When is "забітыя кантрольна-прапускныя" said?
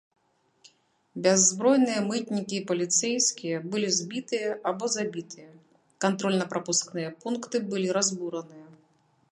4.95-7.09